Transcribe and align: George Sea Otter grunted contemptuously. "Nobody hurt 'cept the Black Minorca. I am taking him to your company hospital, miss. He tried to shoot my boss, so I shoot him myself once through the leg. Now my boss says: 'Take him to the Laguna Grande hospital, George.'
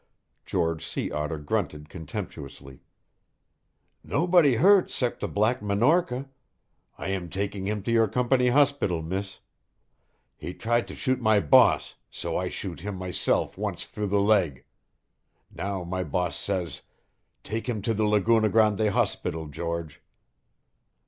George 0.47 0.83
Sea 0.83 1.11
Otter 1.11 1.37
grunted 1.37 1.87
contemptuously. 1.87 2.81
"Nobody 4.03 4.55
hurt 4.55 4.89
'cept 4.89 5.19
the 5.19 5.27
Black 5.27 5.61
Minorca. 5.61 6.27
I 6.97 7.09
am 7.09 7.29
taking 7.29 7.67
him 7.67 7.83
to 7.83 7.91
your 7.91 8.07
company 8.07 8.47
hospital, 8.47 9.03
miss. 9.03 9.41
He 10.35 10.55
tried 10.55 10.87
to 10.87 10.95
shoot 10.95 11.21
my 11.21 11.39
boss, 11.39 11.97
so 12.09 12.35
I 12.35 12.49
shoot 12.49 12.79
him 12.79 12.95
myself 12.95 13.59
once 13.59 13.85
through 13.85 14.07
the 14.07 14.19
leg. 14.21 14.65
Now 15.51 15.83
my 15.83 16.03
boss 16.03 16.35
says: 16.35 16.81
'Take 17.43 17.69
him 17.69 17.83
to 17.83 17.93
the 17.93 18.05
Laguna 18.05 18.49
Grande 18.49 18.89
hospital, 18.89 19.45
George.' 19.49 20.01